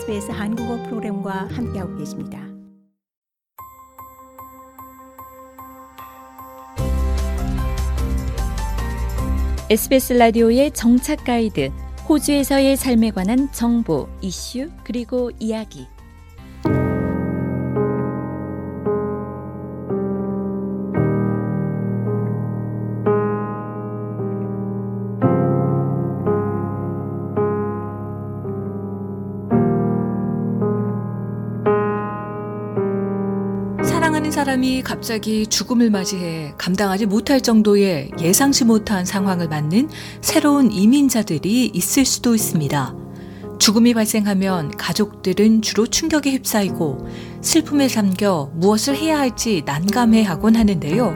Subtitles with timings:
[0.00, 2.40] SBS 한국어 프로그램과 함께하고 계십니다.
[9.68, 11.70] SBS 라디오의 정착 가이드,
[12.08, 15.86] 호주에서의 삶에 관한 정보, 이슈, 그리고 이야기.
[34.50, 39.88] 사람이 갑자기 죽음을 맞이해 감당하지 못할 정도의 예상치 못한 상황을 맞는
[40.22, 42.92] 새로운 이민자들이 있을 수도 있습니다.
[43.60, 47.06] 죽음이 발생하면 가족들은 주로 충격에 휩싸이고
[47.42, 51.14] 슬픔에 잠겨 무엇을 해야 할지 난감해 하곤 하는데요.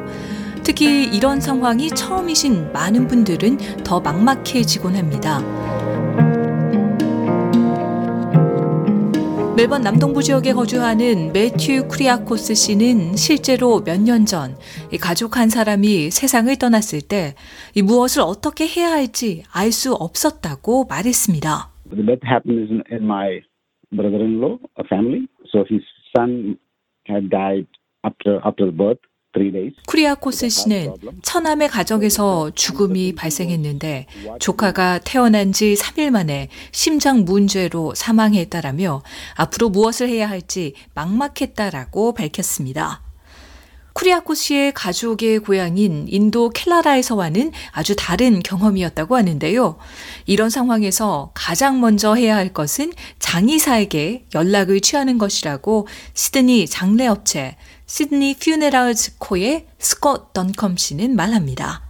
[0.63, 5.43] 특히 이런 상황이 처음이신 많은 분들은 더 막막해지곤 합니다.
[9.57, 14.57] 멜번 남동부 지역에 거주하는 매튜 크리아코스 씨는 실제로 몇 년 전
[15.01, 17.35] 가족 한 사람이 세상을 떠났을 때
[17.79, 21.71] 무엇을 어떻게 해야 할지 알 수 없었다고 말했습니다.
[21.91, 23.43] The death happened in my
[23.95, 25.27] brother-in-law, a family.
[25.53, 25.83] So his
[26.17, 26.57] son
[27.09, 27.67] had died
[28.03, 28.99] after after birth.
[29.87, 34.07] 쿠리아코스 씨는 처남의 가정에서 죽음이 발생했는데
[34.39, 39.03] 조카가 태어난 지 3일 만에 심장 문제로 사망했다라며
[39.35, 43.03] 앞으로 무엇을 해야 할지 막막했다라고 밝혔습니다.
[43.95, 49.77] 쿠리아코 씨의 가족의 고향인 인도 켈라라에서와는 아주 다른 경험이었다고 하는데요.
[50.27, 59.19] 이런 상황에서 가장 먼저 해야 할 것은 장의사에게 연락을 취하는 것이라고 시드니 장례업체 시드니 퓨네랄즈
[59.19, 61.83] 코의 스콧 던컴 씨는 말합니다.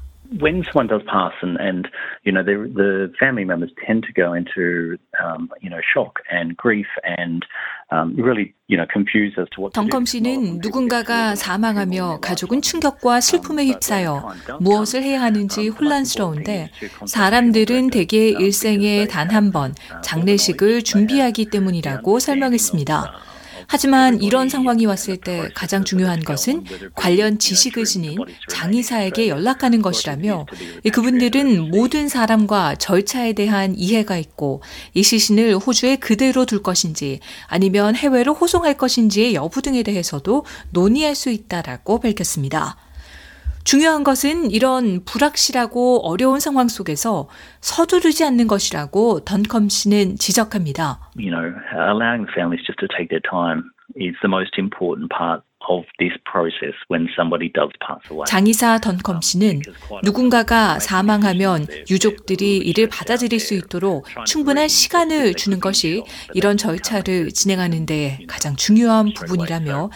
[0.43, 1.87] when someone does pass and, and
[2.25, 6.57] you know the, the family members tend to go into um, you know shock and
[6.57, 7.47] grief and
[7.93, 13.67] um, really you know confused as to what 덩컴 씨는 누군가가 사망하며 가족은 충격과 슬픔에
[13.67, 16.71] 휩싸여 무엇을 해야 하는지 혼란스러운데
[17.07, 19.73] 사람들은 대개 일생에 단 한 번
[20.03, 23.34] 장례식을 준비하기 때문이라고 설명했습니다.
[23.75, 26.63] 하지만 이런 상황이 왔을 때 가장 중요한 것은
[26.95, 28.17] 관련 지식을 지닌
[28.49, 30.47] 장의사에게 연락하는 것이라며
[30.93, 34.63] 그분들은 모든 사람과 절차에 대한 이해가 있고
[34.95, 37.19] 이 시신을 호주에 그대로 둘 것인지
[37.49, 42.77] 아니면 해외로 호송할 것인지의 여부 등에 대해서도 논의할 수 있다라고 밝혔습니다.
[43.65, 47.29] 중요한 것은 이런 불확실하고 어려운 상황 속에서
[47.61, 51.01] 서두르지 않는 것이라고 던컴 씨는 지적합니다.
[51.17, 55.43] You know, allowing families just to take their time is the most important part
[58.27, 59.63] 장의사 던컴 씨는
[60.03, 66.03] 누군가가 사망하면 유족들이 이를 받아들일 수 있도록 충분한 시간을 주는 것이
[66.35, 69.91] 이런 절차를 진행하는 데 가장 중요한 부분이라며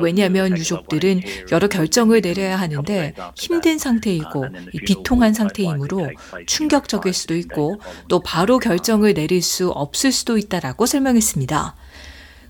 [0.00, 1.20] 왜냐하면 유족들은
[1.52, 4.46] 여러 결정을 내려야 하는데 힘든 상태이고
[4.86, 6.10] 비통한 상태이므로
[6.46, 11.76] 충격적일 수도 있고 또 바로 결정을 내릴 수 없을 수도 있다라고 설명했습니다.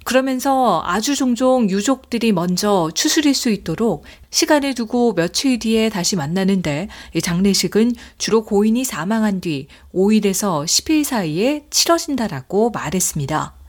[0.05, 6.89] 그러면서 아주 종종 유족들이 먼저 추스릴 수 있도록 시간을 두고 며칠 뒤에 다시 만나는데
[7.23, 13.62] 장례식은 주로 고인이 사망한 뒤 5일에서 10일 사이에 치러진다라고 말했습니다.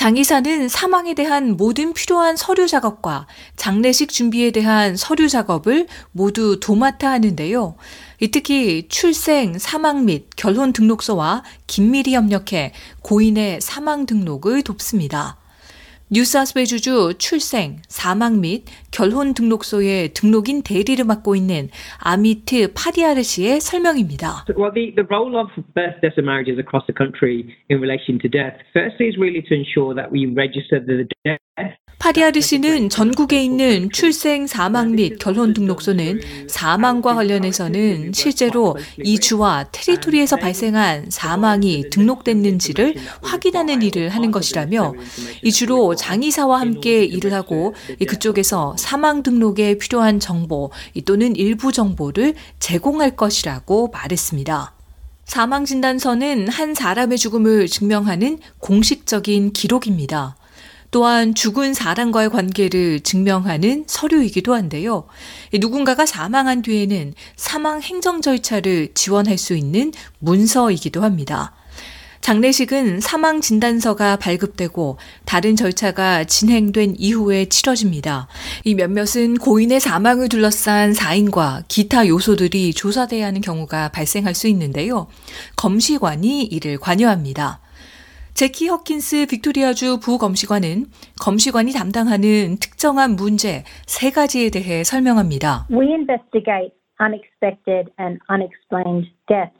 [0.00, 7.76] 장의사는 사망에 대한 모든 필요한 서류 작업과 장례식 준비에 대한 서류 작업을 모두 도맡아 하는데요.
[8.32, 12.72] 특히 출생, 사망 및 결혼 등록서와 긴밀히 협력해
[13.02, 15.39] 고인의 사망 등록을 돕습니다.
[16.12, 21.68] 뉴사우스웨일스주 출생, 사망 및 결혼 등록소의 등록인 대리를 맡고 있는
[22.02, 24.46] 아미트 파디아르 씨의 설명입니다.
[24.58, 28.28] Well, the, the role of birth, deaths and marriages across the country in relation to
[28.28, 31.38] death, firstly is really to ensure that we register the death
[32.00, 40.36] 파디아르 씨는 전국에 있는 출생, 사망 및 결혼 등록소는 사망과 관련해서는 실제로 이 주와 territory에서
[40.36, 44.94] 발생한 사망이 등록됐는지를 확인하는 일을 하는 것이라며
[45.42, 47.74] 이 주로 장의사와 함께 일을 하고
[48.08, 50.70] 그쪽에서 사망 등록에 필요한 정보
[51.04, 54.72] 또는 일부 정보를 제공할 것이라고 말했습니다.
[55.26, 60.39] 사망 진단서는 한 사람의 죽음을 증명하는 공식적인 기록입니다.
[60.90, 65.04] 또한 죽은 사람과의 관계를 증명하는 서류이기도 한데요.
[65.52, 71.52] 누군가가 사망한 뒤에는 사망 행정 절차를 지원할 수 있는 문서이기도 합니다.
[72.20, 78.28] 장례식은 사망 진단서가 발급되고 다른 절차가 진행된 이후에 치러집니다.
[78.64, 85.06] 이 몇몇은 고인의 사망을 둘러싼 사인과 기타 요소들이 조사돼야 하는 경우가 발생할 수 있는데요.
[85.56, 87.60] 검시관이 이를 관여합니다.
[88.34, 90.86] 제키 허킨스 빅토리아주 부검시관은
[91.20, 95.66] 검시관이 담당하는 특정한 문제 세 가지에 대해 설명합니다.
[95.70, 99.56] We investigate unexpected and unexplained deaths,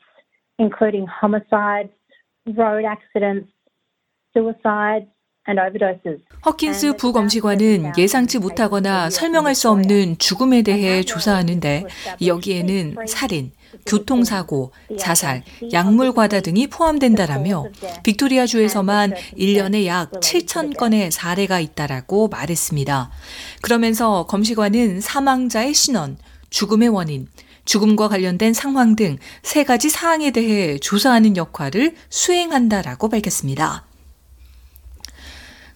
[0.58, 1.93] including homicides,
[2.46, 3.50] road accidents,
[4.34, 5.11] suicides.
[6.46, 11.87] 허킨스 부검시관은 예상치 못하거나 설명할 수 없는 죽음에 대해 조사하는데
[12.25, 13.50] 여기에는 살인,
[13.87, 17.67] 교통사고, 자살, 약물 과다 등이 포함된다라며
[18.02, 23.11] 빅토리아 주에서만 1년에 약 7천 건의 사례가 있다라고 말했습니다.
[23.62, 26.19] 그러면서 검시관은 사망자의 신원,
[26.50, 27.28] 죽음의 원인,
[27.64, 33.84] 죽음과 관련된 상황 등 세 가지 사항에 대해 조사하는 역할을 수행한다라고 밝혔습니다.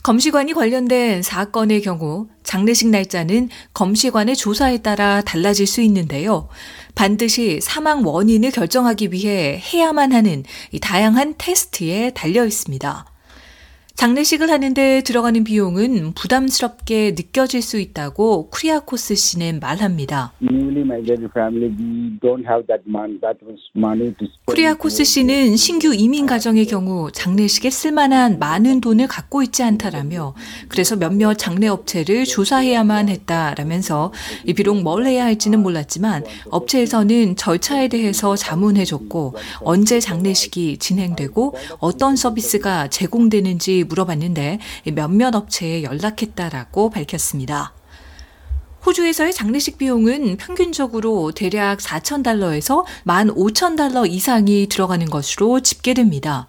[0.05, 6.51] 검시관이 관련된 사건의 경우 장례식 날짜는 검시관의 조사에 따라 달라질 수 있는데요.
[6.95, 10.45] 반드시 사망 원인을 결정하기 위해 해야만 하는
[10.83, 13.14] 다양한 테스트에 달려 있습니다.
[13.96, 20.32] 장례식을 하는데 들어가는 비용은 부담스럽게 느껴질 수 있다고 쿠리아코스 씨는 말합니다.
[24.46, 30.35] 쿠리아코스 씨는 신규 이민 가정의 경우 장례식에 쓸만한 많은 돈을 갖고 있지 않다라며
[30.69, 34.12] 그래서 몇몇 장례 업체를 조사해야만 했다라면서
[34.56, 43.84] 비록 뭘 해야 할지는 몰랐지만 업체에서는 절차에 대해서 자문해줬고 언제 장례식이 진행되고 어떤 서비스가 제공되는지
[43.85, 44.59] 물어봤는데
[44.93, 47.73] 몇몇 업체에 연락했다라고 밝혔습니다.
[48.87, 56.49] 호주에서의 장례식 비용은 평균적으로 대략 4,000달러에서 15,000달러 이상이 들어가는 것으로 집계됩니다.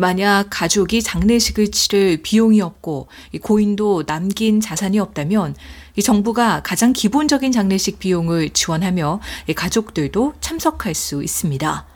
[0.00, 3.06] 만약 가족이 장례식을 치를 비용이 없고
[3.40, 5.54] 고인도 남긴 자산이 없다면
[6.02, 9.20] 정부가 가장 기본적인 장례식 비용을 지원하며
[9.54, 11.86] 가족들도 참석할 수 있습니다.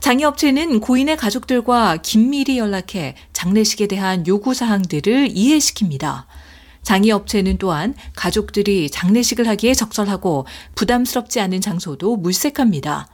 [0.00, 3.14] 장애업체는 고인의 가족들과 긴밀히 연락해
[3.44, 6.24] 장례식에 대한 요구사항들을 이해시킵니다.
[6.80, 13.06] 장애업체는 또한 가족들이 장례식을 하기에 적절하고 부담스럽지 않은 장소도 물색합니다.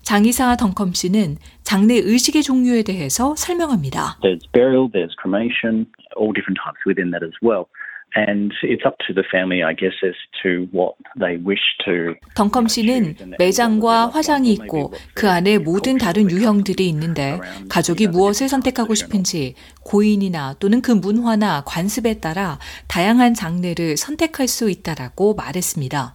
[0.00, 4.18] 장의사 덩컴 씨는 장례 의식의 종류에 대해서 설명합니다.
[4.22, 5.84] There's burial, there's cremation,
[6.16, 7.68] all different types within that as well.
[8.16, 12.14] And it's up to the family, I guess, as to what they wish to.
[12.36, 19.54] 덩컴 씨는 매장과 화장이 있고 그 안에 모든 다른 유형들이 있는데 가족이 무엇을 선택하고 싶은지
[19.82, 26.14] 고인이나 또는 그 문화나 관습에 따라 다양한 장르를 선택할 수 있다라고 말했습니다.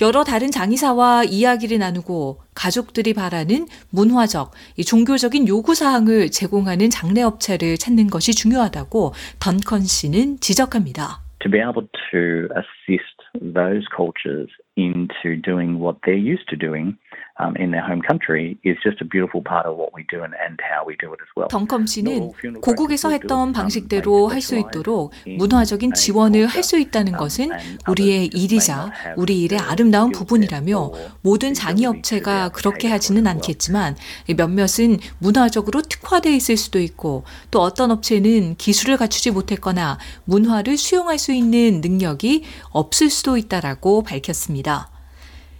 [0.00, 4.52] 여러 다른 장의사와 이야기를 나누고 가족들이 바라는 문화적,
[4.86, 11.20] 종교적인 요구 사항을 제공하는 장례 업체를 찾는 것이 중요하다고 던컨 씨는 지적합니다.
[11.40, 13.20] To be able to assist
[13.54, 16.96] those cultures into doing what they're used to doing
[17.40, 20.34] um, in their home country is just a beautiful part of what we do and,
[20.44, 21.48] and how we do it as well.
[21.48, 27.50] 덩컴 씨는 고국에서 했던 방식대로 할 수 있도록 문화적인 지원을 할 수 있다는 것은
[27.88, 33.96] 우리의 일이자 우리 일의 아름다운 부분이라며 모든 장의 업체가 그렇게 하지는 않겠지만
[34.36, 41.32] 몇몇은 문화적으로 특화되어 있을 수도 있고 또 어떤 업체는 기술을 갖추지 못했거나 문화를 수용할 수
[41.32, 44.59] 있는 능력이 없을 수도 있다라고 밝혔습니다.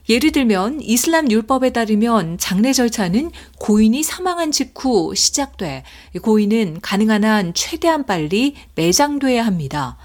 [0.08, 5.84] 예를 들면 이슬람 율법에 따르면 장례 절차는 고인이 사망한 직후 시작돼
[6.20, 9.96] 고인은 가능한 한 최대한 빨리 매장돼야 합니다.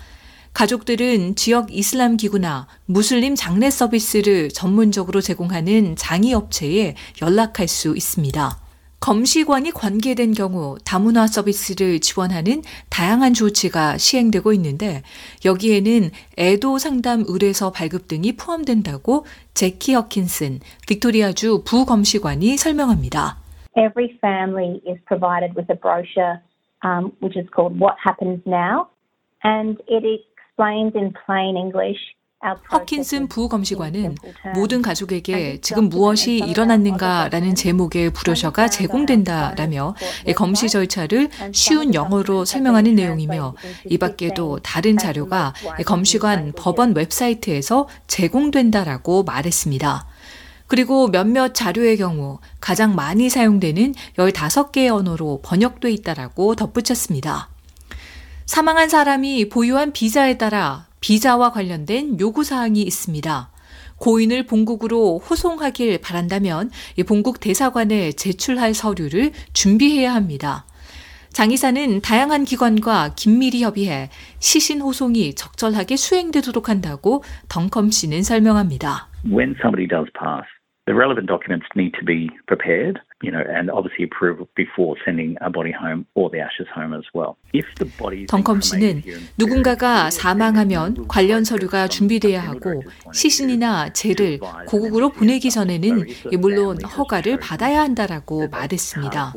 [0.53, 8.64] 가족들은 지역 이슬람 기구나 무슬림 장례 서비스를 전문적으로 제공하는 장의 업체에 연락할 수 있습니다.
[9.05, 15.03] 검시관이 관계된 경우 다문화 서비스를 지원하는 다양한 조치가 시행되고 있는데
[15.45, 16.09] 여기에는
[16.39, 20.57] 애도 상담 의뢰서 발급 등이 포함된다고 제키 허킨슨
[20.87, 23.37] 빅토리아주 부검시관이 설명합니다.
[23.77, 26.41] Every family is provided with a brochure
[26.81, 28.89] um, which is called What Happens Now
[29.43, 32.01] and it explains in plain English
[32.71, 34.15] 허킨슨 부검시관은
[34.53, 39.95] 모든 가족에게 지금 무엇이 일어났는가라는 제목의 브로셔가 제공된다라며
[40.35, 43.55] 검시 절차를 쉬운 영어로 설명하는 내용이며
[43.89, 45.53] 이 밖에도 다른 자료가
[45.85, 50.07] 검시관 법원 웹사이트에서 제공된다라고 말했습니다.
[50.67, 57.49] 그리고 몇몇 자료의 경우 가장 많이 사용되는 15개의 언어로 번역돼 있다라고 덧붙였습니다.
[58.45, 63.51] 사망한 사람이 보유한 비자에 따라 비자와 관련된 요구사항이 있습니다.
[63.97, 66.71] 고인을 본국으로 호송하길 바란다면
[67.07, 70.65] 본국 대사관에 제출할 서류를 준비해야 합니다.
[71.29, 74.09] 장의사는 다양한 기관과 긴밀히 협의해
[74.39, 79.07] 시신 호송이 적절하게 수행되도록 한다고 덩컴 씨는 설명합니다.
[79.25, 80.49] When somebody does pass,
[80.87, 85.49] the relevant documents need to be prepared you know, and obviously approve before sending a
[85.49, 87.37] body home or the ashes home as well.
[87.53, 89.03] If the body 덩컴 씨는
[89.37, 96.05] 누군가가 사망하면 관련 서류가 준비돼야 하고 시신이나 재를 고국으로 보내기 전에는
[96.39, 99.33] 물론 허가를 받아야 한다라고 말했습니다.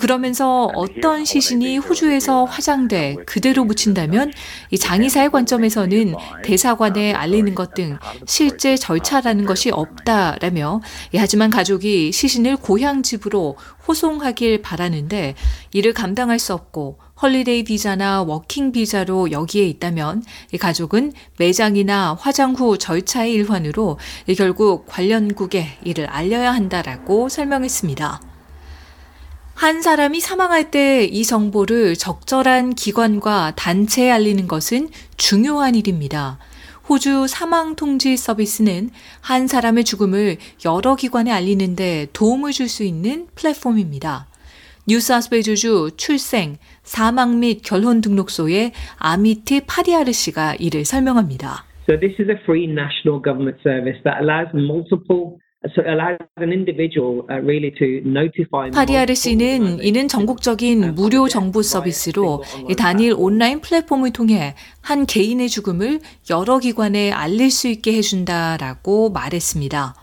[0.00, 4.32] 그러면서 어떤 시신이 호주에서 화장돼 그대로 묻힌다면
[4.78, 6.14] 장의사의 관점에서는
[6.44, 10.80] 대사관에 알리는 것 등 실제 절차라는 것이 없다라며
[11.16, 15.34] 하지만 가족이 시신을 고향 집으로 호송하길 바라는데
[15.72, 22.78] 이를 감당할 수 없고 holiday 비자나 working 비자로 여기에 있다면 이 가족은 매장이나 화장 후
[22.78, 23.98] 절차의 일환으로
[24.36, 28.22] 결국 관련국에 이를 알려야 한다라고 설명했습니다.
[29.54, 34.88] 한 사람이 사망할 때 이 정보를 적절한 기관과 단체에 알리는 것은
[35.18, 36.38] 중요한 일입니다.
[36.90, 38.90] 호주 사망 통지 서비스는
[39.22, 44.26] 한 사람의 죽음을 여러 기관에 알리는데 도움을 줄 수 있는 플랫폼입니다.
[44.88, 51.64] 뉴사스웨이주주 출생, 사망 및 결혼 등록소의 아미티 파리아르 씨가 이를 설명합니다.
[51.88, 55.38] So this is a free national government service that allows multiple
[58.72, 62.42] 파리아르 씨는 이는 전국적인 무료 정보 서비스로
[62.78, 66.00] 단일 온라인 플랫폼을 통해 한 개인의 죽음을
[66.30, 69.94] 여러 기관에 알릴 수 있게 해준다라고 말했습니다.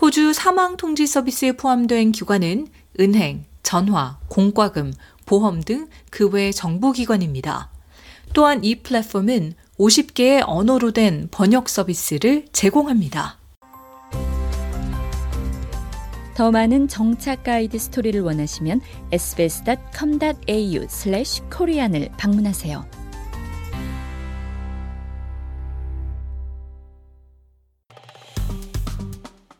[0.00, 2.68] 호주 사망 통지 서비스에 포함된 기관은
[3.00, 4.92] 은행, 전화, 공과금,
[5.26, 7.70] 보험 등 그 외 정보기관입니다.
[8.34, 13.38] 또한 이 플랫폼은 50개의 언어로 된 번역 서비스를 제공합니다.
[16.36, 22.84] 더 많은 정착 가이드 스토리를 원하시면 sbs.com.au/korean을 방문하세요.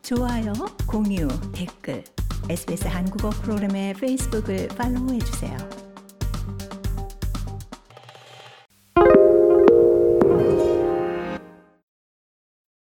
[0.03, 0.53] 좋아요,
[0.85, 2.03] 공유, 댓글,
[2.47, 5.86] SBS 한국어 프로그램의 페이스북을 팔로우해 주세요.